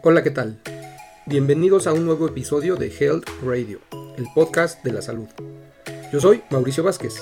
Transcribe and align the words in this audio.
Hola, 0.00 0.22
¿qué 0.22 0.30
tal? 0.30 0.60
Bienvenidos 1.26 1.88
a 1.88 1.92
un 1.92 2.06
nuevo 2.06 2.28
episodio 2.28 2.76
de 2.76 2.86
Health 2.86 3.28
Radio, 3.44 3.80
el 4.16 4.26
podcast 4.32 4.84
de 4.84 4.92
la 4.92 5.02
salud. 5.02 5.26
Yo 6.12 6.20
soy 6.20 6.44
Mauricio 6.50 6.84
Vázquez. 6.84 7.16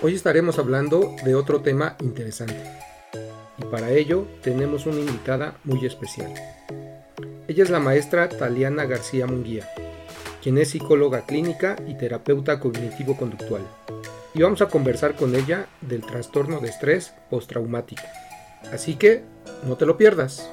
Hoy 0.00 0.14
estaremos 0.14 0.58
hablando 0.58 1.14
de 1.22 1.34
otro 1.34 1.60
tema 1.60 1.96
interesante. 2.00 2.56
Y 3.58 3.64
para 3.66 3.90
ello 3.90 4.26
tenemos 4.42 4.86
una 4.86 5.00
invitada 5.00 5.58
muy 5.64 5.84
especial. 5.84 6.32
Ella 7.46 7.62
es 7.62 7.68
la 7.68 7.78
maestra 7.78 8.30
Taliana 8.30 8.86
García 8.86 9.26
Munguía, 9.26 9.68
quien 10.42 10.56
es 10.56 10.70
psicóloga 10.70 11.26
clínica 11.26 11.76
y 11.86 11.98
terapeuta 11.98 12.58
cognitivo-conductual. 12.58 13.62
Y 14.32 14.40
vamos 14.40 14.62
a 14.62 14.68
conversar 14.68 15.14
con 15.14 15.34
ella 15.36 15.66
del 15.82 16.00
trastorno 16.00 16.60
de 16.60 16.70
estrés 16.70 17.12
postraumático. 17.28 18.02
Así 18.72 18.94
que 18.94 19.22
no 19.66 19.76
te 19.76 19.84
lo 19.84 19.98
pierdas. 19.98 20.48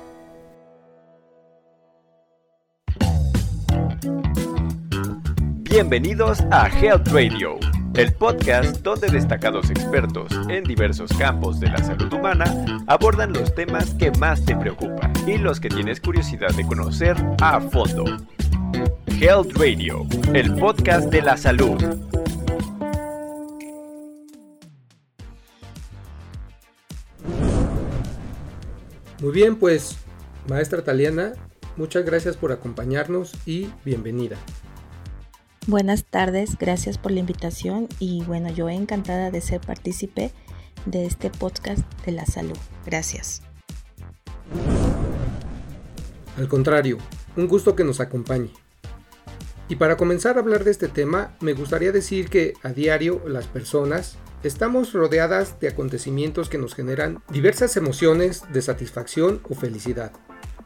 Bienvenidos 5.71 6.41
a 6.51 6.67
Health 6.67 7.07
Radio, 7.13 7.57
el 7.93 8.13
podcast 8.15 8.81
donde 8.81 9.07
destacados 9.07 9.69
expertos 9.69 10.29
en 10.49 10.65
diversos 10.65 11.13
campos 11.13 11.61
de 11.61 11.69
la 11.69 11.77
salud 11.77 12.11
humana 12.11 12.83
abordan 12.87 13.31
los 13.31 13.55
temas 13.55 13.93
que 13.93 14.11
más 14.11 14.43
te 14.43 14.53
preocupan 14.53 15.13
y 15.25 15.37
los 15.37 15.61
que 15.61 15.69
tienes 15.69 16.01
curiosidad 16.01 16.49
de 16.55 16.67
conocer 16.67 17.15
a 17.41 17.61
fondo. 17.61 18.03
Health 19.07 19.53
Radio, 19.55 20.05
el 20.33 20.53
podcast 20.55 21.09
de 21.09 21.21
la 21.21 21.37
salud. 21.37 21.81
Muy 29.21 29.31
bien, 29.31 29.55
pues, 29.55 29.95
maestra 30.49 30.83
Taliana, 30.83 31.31
muchas 31.77 32.03
gracias 32.03 32.35
por 32.35 32.51
acompañarnos 32.51 33.31
y 33.45 33.69
bienvenida. 33.85 34.35
Buenas 35.67 36.05
tardes, 36.05 36.57
gracias 36.57 36.97
por 36.97 37.11
la 37.11 37.19
invitación 37.19 37.87
y 37.99 38.23
bueno, 38.23 38.49
yo 38.49 38.67
encantada 38.67 39.29
de 39.29 39.41
ser 39.41 39.61
partícipe 39.61 40.31
de 40.87 41.05
este 41.05 41.29
podcast 41.29 41.81
de 42.03 42.13
la 42.13 42.25
salud. 42.25 42.57
Gracias. 42.83 43.43
Al 46.35 46.47
contrario, 46.47 46.97
un 47.37 47.47
gusto 47.47 47.75
que 47.75 47.83
nos 47.83 47.99
acompañe. 47.99 48.51
Y 49.69 49.75
para 49.75 49.97
comenzar 49.97 50.37
a 50.37 50.39
hablar 50.39 50.63
de 50.63 50.71
este 50.71 50.87
tema, 50.87 51.37
me 51.41 51.53
gustaría 51.53 51.91
decir 51.91 52.29
que 52.29 52.55
a 52.63 52.69
diario 52.69 53.21
las 53.27 53.45
personas 53.45 54.17
estamos 54.41 54.93
rodeadas 54.93 55.59
de 55.59 55.67
acontecimientos 55.67 56.49
que 56.49 56.57
nos 56.57 56.73
generan 56.73 57.21
diversas 57.29 57.77
emociones 57.77 58.43
de 58.51 58.63
satisfacción 58.63 59.41
o 59.47 59.53
felicidad, 59.53 60.11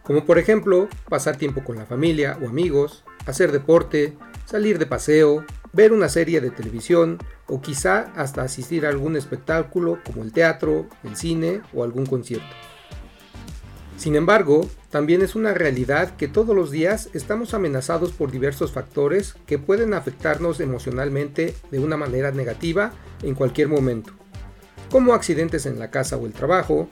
como 0.03 0.25
por 0.25 0.39
ejemplo 0.39 0.87
pasar 1.09 1.35
tiempo 1.35 1.65
con 1.65 1.75
la 1.75 1.85
familia 1.85 2.39
o 2.41 2.47
amigos, 2.47 3.03
hacer 3.25 3.51
deporte, 3.51 4.17
salir 4.45 4.79
de 4.79 4.85
paseo, 4.85 5.43
ver 5.73 5.91
una 5.91 6.09
serie 6.09 6.39
de 6.41 6.51
televisión 6.51 7.17
o 7.47 7.61
quizá 7.61 8.11
hasta 8.15 8.43
asistir 8.43 8.85
a 8.85 8.89
algún 8.89 9.15
espectáculo 9.15 9.99
como 10.05 10.23
el 10.23 10.31
teatro, 10.31 10.87
el 11.03 11.15
cine 11.15 11.61
o 11.73 11.83
algún 11.83 12.05
concierto. 12.05 12.47
Sin 13.97 14.15
embargo, 14.15 14.69
también 14.89 15.21
es 15.21 15.35
una 15.35 15.53
realidad 15.53 16.15
que 16.17 16.27
todos 16.27 16.55
los 16.55 16.69
días 16.69 17.09
estamos 17.13 17.53
amenazados 17.53 18.11
por 18.11 18.31
diversos 18.31 18.71
factores 18.71 19.35
que 19.45 19.57
pueden 19.57 19.93
afectarnos 19.93 20.59
emocionalmente 20.59 21.55
de 21.71 21.79
una 21.79 21.97
manera 21.97 22.31
negativa 22.31 22.91
en 23.23 23.35
cualquier 23.35 23.69
momento, 23.69 24.11
como 24.91 25.13
accidentes 25.13 25.65
en 25.65 25.79
la 25.79 25.91
casa 25.91 26.17
o 26.17 26.25
el 26.25 26.33
trabajo, 26.33 26.89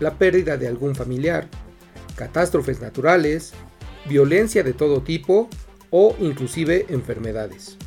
la 0.00 0.14
pérdida 0.14 0.56
de 0.56 0.66
algún 0.66 0.94
familiar, 0.94 1.48
catástrofes 2.16 2.80
naturales, 2.80 3.52
violencia 4.08 4.62
de 4.62 4.72
todo 4.72 5.02
tipo 5.02 5.48
o 5.98 6.14
inclusive 6.20 6.84
enfermedades. 6.90 7.78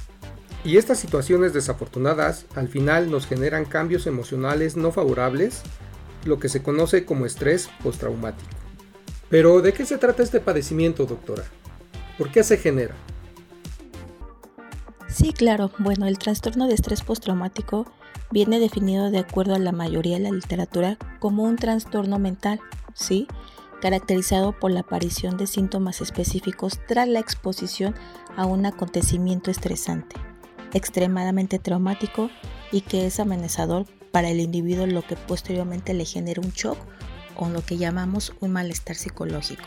Y 0.63 0.77
estas 0.77 0.97
situaciones 0.97 1.53
desafortunadas 1.53 2.47
al 2.55 2.67
final 2.67 3.11
nos 3.11 3.27
generan 3.27 3.65
cambios 3.65 4.07
emocionales 4.07 4.75
no 4.75 4.91
favorables, 4.91 5.61
lo 6.25 6.39
que 6.39 6.49
se 6.49 6.63
conoce 6.63 7.05
como 7.05 7.27
estrés 7.27 7.69
postraumático. 7.83 8.49
Pero 9.29 9.61
¿de 9.61 9.73
qué 9.73 9.85
se 9.85 9.99
trata 9.99 10.23
este 10.23 10.39
padecimiento, 10.39 11.05
doctora? 11.05 11.43
¿Por 12.17 12.31
qué 12.31 12.43
se 12.43 12.57
genera? 12.57 12.95
Sí, 15.07 15.31
claro. 15.31 15.69
Bueno, 15.77 16.07
el 16.07 16.17
trastorno 16.17 16.67
de 16.67 16.73
estrés 16.73 17.03
postraumático 17.03 17.85
viene 18.31 18.59
definido 18.59 19.11
de 19.11 19.19
acuerdo 19.19 19.53
a 19.53 19.59
la 19.59 19.71
mayoría 19.71 20.17
de 20.17 20.23
la 20.23 20.31
literatura 20.31 20.97
como 21.19 21.43
un 21.43 21.57
trastorno 21.57 22.17
mental, 22.17 22.59
¿sí? 22.95 23.27
Caracterizado 23.81 24.51
por 24.51 24.71
la 24.71 24.81
aparición 24.81 25.37
de 25.37 25.47
síntomas 25.47 26.01
específicos 26.01 26.79
tras 26.87 27.07
la 27.07 27.19
exposición 27.19 27.95
a 28.35 28.45
un 28.45 28.65
acontecimiento 28.65 29.51
estresante, 29.51 30.15
extremadamente 30.73 31.59
traumático 31.59 32.29
y 32.71 32.81
que 32.81 33.05
es 33.05 33.19
amenazador 33.19 33.85
para 34.11 34.29
el 34.29 34.39
individuo 34.39 34.85
lo 34.87 35.01
que 35.01 35.15
posteriormente 35.15 35.93
le 35.93 36.05
genera 36.05 36.41
un 36.41 36.51
shock 36.51 36.77
o 37.35 37.49
lo 37.49 37.63
que 37.63 37.77
llamamos 37.77 38.33
un 38.41 38.51
malestar 38.51 38.95
psicológico. 38.95 39.63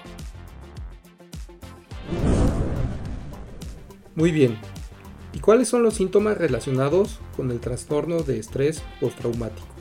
Muy 4.15 4.31
bien. 4.31 4.59
¿Y 5.33 5.41
cuáles 5.41 5.69
son 5.69 5.83
los 5.83 5.95
síntomas 5.95 6.37
relacionados 6.37 7.19
con 7.35 7.51
el 7.51 7.61
trastorno 7.61 8.23
de 8.23 8.39
estrés 8.39 8.83
postraumático? 9.01 9.72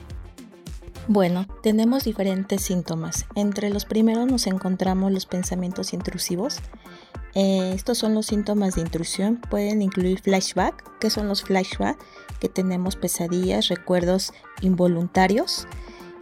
Bueno, 1.07 1.47
tenemos 1.63 2.03
diferentes 2.03 2.61
síntomas. 2.61 3.25
Entre 3.35 3.69
los 3.69 3.85
primeros 3.85 4.27
nos 4.27 4.47
encontramos 4.47 5.11
los 5.11 5.25
pensamientos 5.25 5.93
intrusivos. 5.93 6.59
Eh, 7.33 7.71
estos 7.73 7.97
son 7.97 8.13
los 8.13 8.27
síntomas 8.27 8.75
de 8.75 8.81
intrusión. 8.81 9.41
Pueden 9.49 9.81
incluir 9.81 10.21
flashback, 10.21 10.99
que 10.99 11.09
son 11.09 11.27
los 11.27 11.41
flashbacks 11.43 12.03
que 12.39 12.49
tenemos 12.49 12.95
pesadillas, 12.95 13.67
recuerdos 13.67 14.33
involuntarios, 14.61 15.67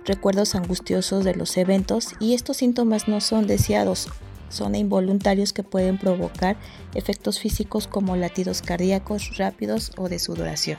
recuerdos 0.06 0.56
angustiosos 0.56 1.24
de 1.24 1.36
los 1.36 1.56
eventos 1.58 2.10
y 2.20 2.34
estos 2.34 2.58
síntomas 2.58 3.08
no 3.08 3.22
son 3.22 3.48
deseados, 3.48 4.10
son 4.50 4.76
involuntarios 4.76 5.54
que 5.54 5.64
pueden 5.64 5.98
provocar 5.98 6.58
efectos 6.94 7.40
físicos 7.40 7.88
como 7.88 8.18
latidos 8.18 8.62
cardíacos 8.62 9.38
rápidos 9.38 9.94
o 9.98 10.10
de 10.10 10.20
sudoración. 10.20 10.78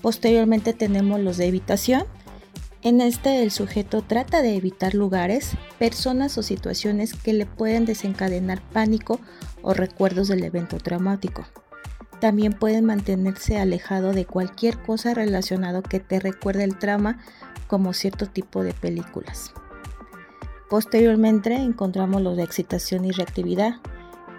Posteriormente 0.00 0.72
tenemos 0.72 1.20
los 1.20 1.36
de 1.36 1.46
evitación, 1.46 2.04
en 2.82 3.00
este 3.00 3.42
el 3.42 3.50
sujeto 3.50 4.02
trata 4.02 4.42
de 4.42 4.56
evitar 4.56 4.94
lugares, 4.94 5.52
personas 5.78 6.38
o 6.38 6.42
situaciones 6.42 7.14
que 7.14 7.32
le 7.32 7.46
pueden 7.46 7.84
desencadenar 7.84 8.62
pánico 8.72 9.20
o 9.62 9.74
recuerdos 9.74 10.28
del 10.28 10.44
evento 10.44 10.78
traumático. 10.78 11.44
También 12.20 12.52
pueden 12.52 12.84
mantenerse 12.84 13.58
alejado 13.58 14.12
de 14.12 14.26
cualquier 14.26 14.78
cosa 14.82 15.14
relacionado 15.14 15.82
que 15.82 16.00
te 16.00 16.20
recuerde 16.20 16.64
el 16.64 16.78
trauma, 16.78 17.18
como 17.66 17.92
cierto 17.92 18.26
tipo 18.26 18.62
de 18.62 18.74
películas. 18.74 19.52
Posteriormente 20.68 21.54
encontramos 21.54 22.22
los 22.22 22.36
de 22.36 22.44
excitación 22.44 23.04
y 23.04 23.10
reactividad. 23.10 23.74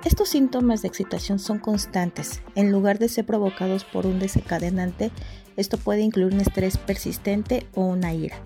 Estos 0.06 0.30
síntomas 0.30 0.82
de 0.82 0.88
excitación 0.88 1.40
son 1.40 1.60
constantes. 1.60 2.42
En 2.56 2.72
lugar 2.72 3.00
de 3.00 3.10
ser 3.10 3.26
provocados 3.26 3.84
por 3.84 4.06
un 4.06 4.20
desencadenante, 4.20 5.12
esto 5.58 5.78
puede 5.78 6.02
incluir 6.02 6.34
un 6.34 6.42
estrés 6.42 6.78
persistente 6.78 7.68
o 7.74 7.86
una 7.86 8.14
ira. 8.14 8.38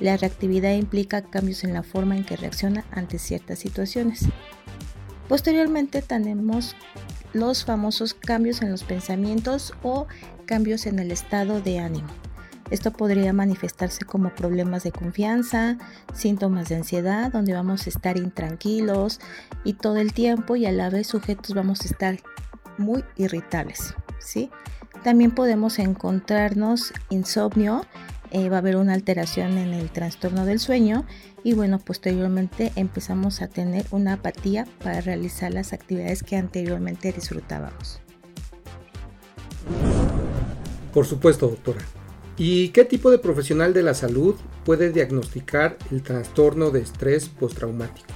La 0.00 0.16
reactividad 0.16 0.74
implica 0.74 1.22
cambios 1.22 1.64
en 1.64 1.74
la 1.74 1.82
forma 1.82 2.16
en 2.16 2.24
que 2.24 2.36
reacciona 2.36 2.84
ante 2.90 3.18
ciertas 3.18 3.58
situaciones. 3.58 4.26
Posteriormente 5.28 6.02
tenemos 6.02 6.76
los 7.32 7.64
famosos 7.64 8.14
cambios 8.14 8.62
en 8.62 8.70
los 8.70 8.84
pensamientos 8.84 9.74
o 9.82 10.06
cambios 10.46 10.86
en 10.86 10.98
el 10.98 11.10
estado 11.10 11.60
de 11.60 11.78
ánimo. 11.78 12.08
Esto 12.70 12.92
podría 12.92 13.32
manifestarse 13.32 14.04
como 14.04 14.34
problemas 14.34 14.82
de 14.84 14.92
confianza, 14.92 15.78
síntomas 16.14 16.68
de 16.68 16.76
ansiedad, 16.76 17.32
donde 17.32 17.54
vamos 17.54 17.86
a 17.86 17.90
estar 17.90 18.18
intranquilos 18.18 19.20
y 19.64 19.74
todo 19.74 19.96
el 19.96 20.12
tiempo 20.12 20.54
y 20.54 20.66
a 20.66 20.72
la 20.72 20.90
vez 20.90 21.06
sujetos 21.06 21.54
vamos 21.54 21.80
a 21.80 21.84
estar 21.84 22.18
muy 22.76 23.04
irritables, 23.16 23.94
¿sí? 24.20 24.50
También 25.02 25.30
podemos 25.30 25.78
encontrarnos 25.78 26.92
insomnio, 27.10 27.84
eh, 28.30 28.50
va 28.50 28.56
a 28.56 28.58
haber 28.58 28.76
una 28.76 28.92
alteración 28.92 29.56
en 29.56 29.72
el 29.72 29.90
trastorno 29.90 30.44
del 30.44 30.58
sueño 30.58 31.06
y 31.44 31.54
bueno, 31.54 31.78
posteriormente 31.78 32.72
empezamos 32.76 33.40
a 33.40 33.48
tener 33.48 33.86
una 33.90 34.14
apatía 34.14 34.66
para 34.82 35.00
realizar 35.00 35.52
las 35.54 35.72
actividades 35.72 36.22
que 36.22 36.36
anteriormente 36.36 37.12
disfrutábamos. 37.12 38.00
Por 40.92 41.06
supuesto, 41.06 41.48
doctora. 41.48 41.80
¿Y 42.36 42.68
qué 42.68 42.84
tipo 42.84 43.10
de 43.10 43.18
profesional 43.18 43.72
de 43.72 43.82
la 43.82 43.94
salud 43.94 44.34
puede 44.64 44.92
diagnosticar 44.92 45.76
el 45.90 46.02
trastorno 46.02 46.70
de 46.70 46.80
estrés 46.80 47.28
postraumático? 47.28 48.08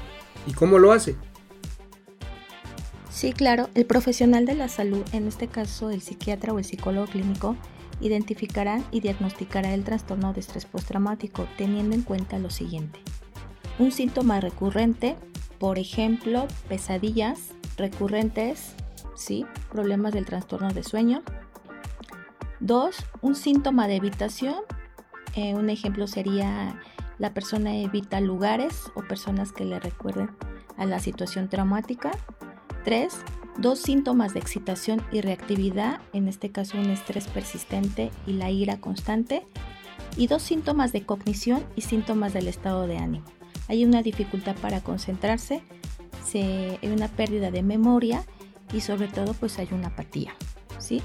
¿Y 0.46 0.52
cómo 0.52 0.78
lo 0.78 0.92
hace? 0.92 1.16
Sí, 3.12 3.34
claro, 3.34 3.68
el 3.74 3.84
profesional 3.84 4.46
de 4.46 4.54
la 4.54 4.68
salud, 4.68 5.04
en 5.12 5.28
este 5.28 5.46
caso 5.46 5.90
el 5.90 6.00
psiquiatra 6.00 6.54
o 6.54 6.58
el 6.58 6.64
psicólogo 6.64 7.06
clínico, 7.06 7.56
identificará 8.00 8.82
y 8.90 9.00
diagnosticará 9.00 9.74
el 9.74 9.84
trastorno 9.84 10.32
de 10.32 10.40
estrés 10.40 10.64
postraumático 10.64 11.46
teniendo 11.58 11.94
en 11.94 12.02
cuenta 12.02 12.38
lo 12.38 12.48
siguiente. 12.48 13.00
Un 13.78 13.92
síntoma 13.92 14.40
recurrente, 14.40 15.16
por 15.58 15.78
ejemplo, 15.78 16.48
pesadillas 16.68 17.50
recurrentes, 17.76 18.74
¿sí? 19.14 19.44
problemas 19.70 20.14
del 20.14 20.24
trastorno 20.24 20.72
de 20.72 20.82
sueño. 20.82 21.22
Dos, 22.60 22.96
un 23.20 23.34
síntoma 23.34 23.88
de 23.88 23.96
evitación. 23.96 24.56
Eh, 25.36 25.54
un 25.54 25.68
ejemplo 25.68 26.06
sería 26.06 26.80
la 27.18 27.34
persona 27.34 27.76
evita 27.76 28.20
lugares 28.20 28.90
o 28.94 29.02
personas 29.02 29.52
que 29.52 29.64
le 29.64 29.78
recuerden 29.78 30.30
a 30.76 30.86
la 30.86 30.98
situación 30.98 31.48
traumática. 31.48 32.10
Tres, 32.84 33.18
dos 33.58 33.78
síntomas 33.78 34.34
de 34.34 34.40
excitación 34.40 35.02
y 35.12 35.20
reactividad, 35.20 36.00
en 36.12 36.28
este 36.28 36.50
caso 36.50 36.78
un 36.78 36.90
estrés 36.90 37.26
persistente 37.28 38.10
y 38.26 38.32
la 38.32 38.50
ira 38.50 38.78
constante. 38.78 39.46
Y 40.16 40.26
dos 40.26 40.42
síntomas 40.42 40.92
de 40.92 41.06
cognición 41.06 41.64
y 41.76 41.82
síntomas 41.82 42.32
del 42.32 42.48
estado 42.48 42.86
de 42.86 42.98
ánimo 42.98 43.24
hay 43.68 43.84
una 43.84 44.02
dificultad 44.02 44.56
para 44.56 44.82
concentrarse, 44.82 45.62
hay 46.34 46.88
una 46.88 47.08
pérdida 47.08 47.50
de 47.50 47.62
memoria 47.62 48.24
y 48.72 48.80
sobre 48.80 49.08
todo 49.08 49.34
pues 49.34 49.58
hay 49.58 49.68
una 49.72 49.88
apatía. 49.88 50.34
¿sí? 50.78 51.02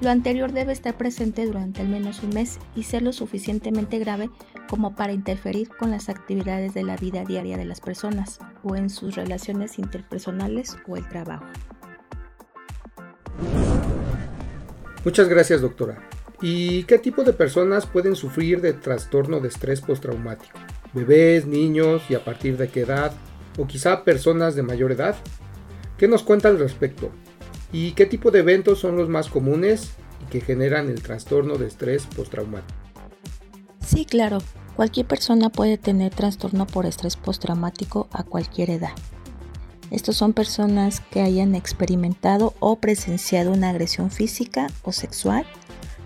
Lo 0.00 0.10
anterior 0.10 0.52
debe 0.52 0.72
estar 0.72 0.96
presente 0.96 1.46
durante 1.46 1.80
al 1.80 1.88
menos 1.88 2.22
un 2.22 2.30
mes 2.30 2.58
y 2.76 2.84
ser 2.84 3.02
lo 3.02 3.12
suficientemente 3.12 3.98
grave 3.98 4.30
como 4.70 4.94
para 4.94 5.12
interferir 5.12 5.68
con 5.68 5.90
las 5.90 6.08
actividades 6.08 6.72
de 6.74 6.84
la 6.84 6.96
vida 6.96 7.24
diaria 7.24 7.56
de 7.56 7.64
las 7.64 7.80
personas 7.80 8.38
o 8.62 8.76
en 8.76 8.88
sus 8.88 9.16
relaciones 9.16 9.80
interpersonales 9.80 10.78
o 10.86 10.96
el 10.96 11.08
trabajo. 11.08 11.44
Muchas 15.04 15.28
gracias 15.28 15.60
doctora. 15.60 16.08
¿Y 16.40 16.84
qué 16.84 16.98
tipo 16.98 17.24
de 17.24 17.32
personas 17.32 17.84
pueden 17.84 18.14
sufrir 18.14 18.60
de 18.60 18.72
trastorno 18.72 19.40
de 19.40 19.48
estrés 19.48 19.80
postraumático? 19.80 20.58
bebés, 20.92 21.46
niños 21.46 22.02
y 22.08 22.14
a 22.14 22.24
partir 22.24 22.56
de 22.56 22.68
qué 22.68 22.80
edad, 22.80 23.12
o 23.58 23.66
quizá 23.66 24.04
personas 24.04 24.54
de 24.54 24.62
mayor 24.62 24.92
edad. 24.92 25.16
¿Qué 25.98 26.08
nos 26.08 26.22
cuenta 26.22 26.48
al 26.48 26.58
respecto? 26.58 27.10
¿Y 27.72 27.92
qué 27.92 28.06
tipo 28.06 28.30
de 28.30 28.40
eventos 28.40 28.80
son 28.80 28.96
los 28.96 29.08
más 29.08 29.28
comunes 29.28 29.92
y 30.26 30.30
que 30.30 30.40
generan 30.40 30.88
el 30.88 31.02
trastorno 31.02 31.56
de 31.56 31.66
estrés 31.66 32.06
postraumático? 32.06 32.78
Sí, 33.84 34.04
claro. 34.04 34.38
Cualquier 34.80 35.04
persona 35.04 35.50
puede 35.50 35.76
tener 35.76 36.14
trastorno 36.14 36.66
por 36.66 36.86
estrés 36.86 37.14
postraumático 37.14 38.08
a 38.12 38.22
cualquier 38.22 38.70
edad. 38.70 38.92
Estos 39.90 40.16
son 40.16 40.32
personas 40.32 41.00
que 41.00 41.20
hayan 41.20 41.54
experimentado 41.54 42.54
o 42.60 42.76
presenciado 42.76 43.52
una 43.52 43.68
agresión 43.68 44.10
física 44.10 44.68
o 44.82 44.92
sexual, 44.92 45.44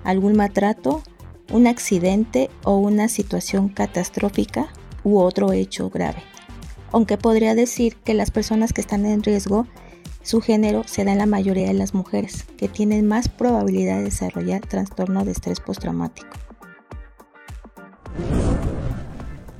algún 0.02 0.34
maltrato 0.34 1.04
un 1.52 1.68
accidente 1.68 2.50
o 2.64 2.76
una 2.78 3.06
situación 3.06 3.68
catastrófica 3.68 4.72
u 5.04 5.20
otro 5.20 5.52
hecho 5.52 5.88
grave. 5.88 6.24
Aunque 6.90 7.16
podría 7.16 7.54
decir 7.54 7.94
que 7.98 8.14
las 8.14 8.32
personas 8.32 8.72
que 8.72 8.80
están 8.80 9.06
en 9.06 9.22
riesgo, 9.22 9.68
su 10.22 10.40
género 10.40 10.82
se 10.84 11.04
da 11.04 11.12
en 11.12 11.18
la 11.18 11.26
mayoría 11.26 11.68
de 11.68 11.74
las 11.74 11.94
mujeres, 11.94 12.44
que 12.56 12.66
tienen 12.66 13.06
más 13.06 13.28
probabilidad 13.28 13.98
de 13.98 14.06
desarrollar 14.06 14.66
trastorno 14.66 15.24
de 15.24 15.30
estrés 15.30 15.60
postraumático. 15.60 16.26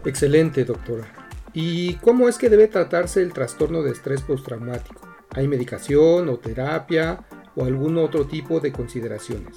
Excelente, 0.05 0.65
doctora. 0.65 1.07
¿Y 1.55 1.95
cómo 1.95 2.29
es 2.29 2.37
que 2.37 2.51
debe 2.51 2.69
tratarse 2.69 3.23
el 3.23 3.33
trastorno 3.33 3.83
de 3.83 3.93
estrés 3.93 4.21
postraumático? 4.23 5.01
¿Hay 5.31 5.49
medicación 5.49 6.29
o 6.29 6.37
terapia 6.37 7.25
o 7.57 7.65
algún 7.65 7.97
otro 7.97 8.27
tipo 8.27 8.61
de 8.61 8.71
consideraciones? 8.71 9.57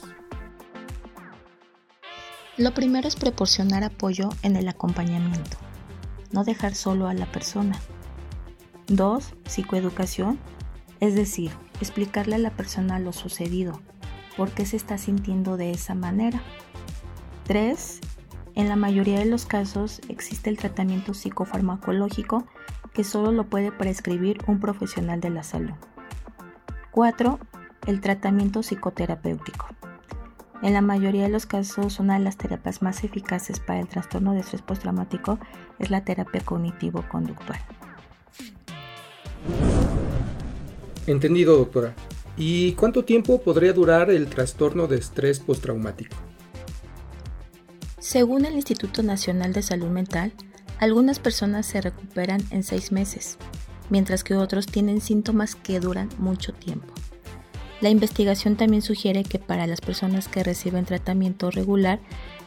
Lo 2.57 2.73
primero 2.73 3.07
es 3.07 3.15
proporcionar 3.15 3.83
apoyo 3.83 4.29
en 4.41 4.55
el 4.55 4.67
acompañamiento, 4.67 5.57
no 6.31 6.43
dejar 6.43 6.75
solo 6.75 7.07
a 7.07 7.13
la 7.13 7.31
persona. 7.31 7.79
Dos, 8.87 9.33
psicoeducación, 9.45 10.39
es 10.99 11.13
decir, 11.13 11.51
explicarle 11.81 12.35
a 12.35 12.39
la 12.39 12.51
persona 12.51 12.99
lo 12.99 13.11
sucedido, 13.11 13.81
por 14.37 14.51
qué 14.51 14.65
se 14.65 14.77
está 14.77 14.97
sintiendo 14.97 15.57
de 15.57 15.71
esa 15.71 15.93
manera. 15.93 16.41
Tres, 17.43 17.99
en 18.57 18.69
la 18.69 18.75
mayoría 18.75 19.19
de 19.19 19.25
los 19.25 19.45
casos 19.45 20.01
existe 20.09 20.49
el 20.49 20.57
tratamiento 20.57 21.13
psicofarmacológico 21.13 22.47
que 22.91 23.03
solo 23.03 23.31
lo 23.31 23.43
puede 23.43 23.71
prescribir 23.71 24.39
un 24.47 24.59
profesional 24.59 25.21
de 25.21 25.29
la 25.29 25.43
salud. 25.43 25.75
Cuatro, 26.89 27.39
El 27.85 28.01
tratamiento 28.01 28.63
psicoterapéutico. 28.63 29.67
En 30.63 30.73
la 30.73 30.81
mayoría 30.81 31.23
de 31.23 31.29
los 31.29 31.45
casos, 31.45 31.99
una 31.99 32.17
de 32.17 32.23
las 32.23 32.35
terapias 32.35 32.81
más 32.81 33.03
eficaces 33.03 33.59
para 33.59 33.79
el 33.79 33.87
trastorno 33.87 34.33
de 34.33 34.39
estrés 34.39 34.63
postraumático 34.63 35.37
es 35.77 35.91
la 35.91 36.03
terapia 36.03 36.41
cognitivo-conductual. 36.41 37.59
Entendido, 41.05 41.55
doctora. 41.57 41.93
¿Y 42.35 42.73
cuánto 42.73 43.05
tiempo 43.05 43.39
podría 43.39 43.71
durar 43.71 44.09
el 44.09 44.27
trastorno 44.27 44.87
de 44.87 44.97
estrés 44.97 45.39
postraumático? 45.39 46.26
Según 48.07 48.45
el 48.45 48.53
Instituto 48.53 49.03
Nacional 49.03 49.51
de 49.51 49.61
Salud 49.61 49.89
Mental, 49.89 50.31
algunas 50.79 51.19
personas 51.19 51.65
se 51.65 51.81
recuperan 51.81 52.41
en 52.51 52.63
seis 52.63 52.93
meses, 52.93 53.37
mientras 53.89 54.23
que 54.23 54.37
otros 54.37 54.65
tienen 54.65 55.01
síntomas 55.01 55.55
que 55.55 55.81
duran 55.81 56.07
mucho 56.17 56.53
tiempo. 56.53 56.87
La 57.81 57.89
investigación 57.89 58.55
también 58.55 58.81
sugiere 58.81 59.25
que 59.25 59.39
para 59.39 59.67
las 59.67 59.81
personas 59.81 60.29
que 60.29 60.41
reciben 60.41 60.85
tratamiento 60.85 61.51
regular, 61.51 61.99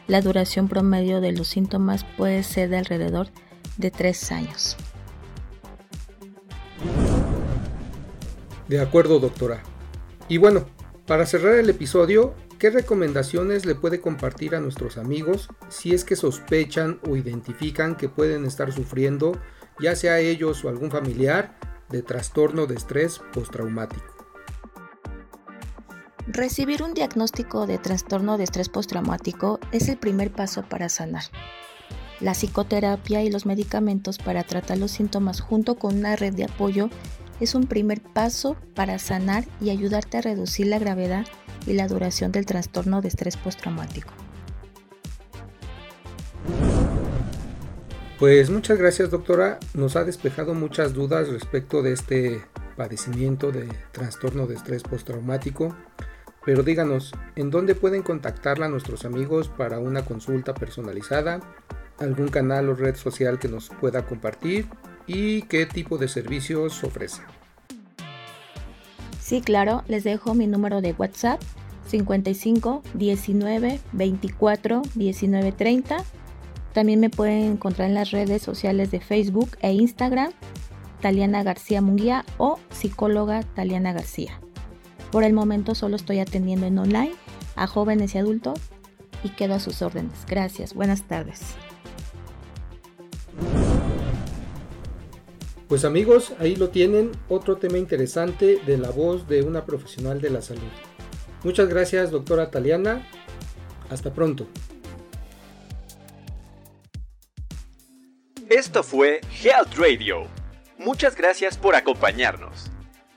la 0.07 0.21
duración 0.21 0.67
promedio 0.67 1.21
de 1.21 1.31
los 1.31 1.49
síntomas 1.49 2.07
puede 2.17 2.41
ser 2.41 2.69
de 2.69 2.79
alrededor 2.79 3.27
de 3.77 3.91
tres 3.91 4.31
años. 4.31 4.77
De 8.67 8.81
acuerdo, 8.81 9.19
doctora. 9.19 9.61
Y 10.27 10.37
bueno, 10.37 10.65
para 11.05 11.27
cerrar 11.27 11.53
el 11.59 11.69
episodio, 11.69 12.33
¿qué 12.61 12.69
recomendaciones 12.69 13.65
le 13.65 13.73
puede 13.73 14.01
compartir 14.01 14.53
a 14.53 14.59
nuestros 14.59 14.99
amigos 14.99 15.49
si 15.67 15.95
es 15.95 16.05
que 16.05 16.15
sospechan 16.15 16.99
o 17.09 17.15
identifican 17.15 17.95
que 17.97 18.07
pueden 18.07 18.45
estar 18.45 18.71
sufriendo, 18.71 19.31
ya 19.79 19.95
sea 19.95 20.19
ellos 20.19 20.63
o 20.63 20.69
algún 20.69 20.91
familiar, 20.91 21.57
de 21.89 22.03
trastorno 22.03 22.67
de 22.67 22.75
estrés 22.75 23.19
postraumático? 23.33 24.05
Recibir 26.27 26.83
un 26.83 26.93
diagnóstico 26.93 27.65
de 27.65 27.79
trastorno 27.79 28.37
de 28.37 28.43
estrés 28.43 28.69
postraumático 28.69 29.59
es 29.71 29.89
el 29.89 29.97
primer 29.97 30.31
paso 30.31 30.61
para 30.61 30.87
sanar. 30.87 31.23
La 32.19 32.33
psicoterapia 32.33 33.23
y 33.23 33.31
los 33.31 33.47
medicamentos 33.47 34.19
para 34.19 34.43
tratar 34.43 34.77
los 34.77 34.91
síntomas 34.91 35.41
junto 35.41 35.79
con 35.79 35.97
una 35.97 36.15
red 36.15 36.35
de 36.35 36.43
apoyo 36.43 36.91
es 37.39 37.55
un 37.55 37.65
primer 37.65 38.01
paso 38.01 38.55
para 38.75 38.99
sanar 38.99 39.45
y 39.59 39.71
ayudarte 39.71 40.19
a 40.19 40.21
reducir 40.21 40.67
la 40.67 40.77
gravedad 40.77 41.25
y 41.65 41.73
la 41.73 41.87
duración 41.87 42.31
del 42.31 42.45
trastorno 42.45 43.01
de 43.01 43.07
estrés 43.07 43.37
postraumático. 43.37 44.11
Pues 48.19 48.51
muchas 48.51 48.77
gracias 48.77 49.09
doctora, 49.09 49.57
nos 49.73 49.95
ha 49.95 50.03
despejado 50.03 50.53
muchas 50.53 50.93
dudas 50.93 51.27
respecto 51.29 51.81
de 51.81 51.93
este 51.93 52.41
padecimiento 52.77 53.51
de 53.51 53.67
trastorno 53.91 54.45
de 54.45 54.55
estrés 54.55 54.83
postraumático. 54.83 55.75
Pero 56.45 56.63
díganos, 56.63 57.13
¿en 57.35 57.49
dónde 57.49 57.75
pueden 57.75 58.03
contactarla 58.03 58.67
nuestros 58.67 59.05
amigos 59.05 59.47
para 59.49 59.79
una 59.79 60.05
consulta 60.05 60.53
personalizada? 60.53 61.39
¿Algún 61.97 62.29
canal 62.29 62.69
o 62.69 62.75
red 62.75 62.95
social 62.95 63.39
que 63.39 63.47
nos 63.47 63.69
pueda 63.69 64.05
compartir? 64.05 64.67
¿Y 65.07 65.43
qué 65.43 65.65
tipo 65.65 65.97
de 65.97 66.07
servicios 66.07 66.83
ofrece? 66.83 67.21
Sí, 69.31 69.39
claro, 69.39 69.85
les 69.87 70.03
dejo 70.03 70.33
mi 70.33 70.45
número 70.45 70.81
de 70.81 70.91
WhatsApp 70.91 71.41
55 71.87 72.83
19 72.95 73.79
24 73.93 74.81
19 74.93 75.51
30. 75.53 76.03
También 76.73 76.99
me 76.99 77.09
pueden 77.09 77.53
encontrar 77.53 77.87
en 77.87 77.93
las 77.93 78.11
redes 78.11 78.41
sociales 78.41 78.91
de 78.91 78.99
Facebook 78.99 79.51
e 79.61 79.71
Instagram, 79.71 80.33
Taliana 80.99 81.43
García 81.43 81.81
Munguía 81.81 82.25
o 82.39 82.59
psicóloga 82.71 83.41
Taliana 83.43 83.93
García. 83.93 84.37
Por 85.13 85.23
el 85.23 85.31
momento 85.31 85.75
solo 85.75 85.95
estoy 85.95 86.19
atendiendo 86.19 86.65
en 86.65 86.77
online 86.77 87.13
a 87.55 87.67
jóvenes 87.67 88.15
y 88.15 88.17
adultos 88.17 88.59
y 89.23 89.29
quedo 89.29 89.53
a 89.53 89.59
sus 89.61 89.81
órdenes. 89.81 90.25
Gracias, 90.27 90.73
buenas 90.73 91.03
tardes. 91.03 91.55
Pues 95.71 95.85
amigos, 95.85 96.33
ahí 96.37 96.57
lo 96.57 96.67
tienen, 96.67 97.13
otro 97.29 97.55
tema 97.55 97.77
interesante 97.77 98.59
de 98.65 98.77
la 98.77 98.89
voz 98.89 99.29
de 99.29 99.41
una 99.41 99.65
profesional 99.65 100.19
de 100.19 100.29
la 100.29 100.41
salud. 100.41 100.67
Muchas 101.45 101.69
gracias, 101.69 102.11
doctora 102.11 102.51
Taliana. 102.51 103.07
Hasta 103.89 104.13
pronto. 104.13 104.49
Esto 108.49 108.83
fue 108.83 109.21
Health 109.41 109.77
Radio. 109.77 110.27
Muchas 110.77 111.15
gracias 111.15 111.57
por 111.57 111.75
acompañarnos. 111.75 112.69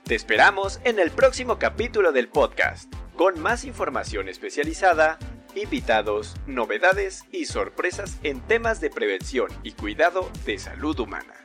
Te 0.05 0.15
esperamos 0.15 0.79
en 0.85 0.99
el 0.99 1.11
próximo 1.11 1.59
capítulo 1.59 2.13
del 2.13 2.29
podcast, 2.29 2.89
con 3.17 3.37
más 3.37 3.65
información 3.65 4.29
especializada, 4.29 5.19
invitados, 5.55 6.37
novedades 6.47 7.25
y 7.33 7.47
sorpresas 7.47 8.17
en 8.23 8.39
temas 8.39 8.79
de 8.79 8.91
prevención 8.91 9.49
y 9.61 9.73
cuidado 9.73 10.29
de 10.45 10.57
salud 10.57 10.97
humana. 11.01 11.44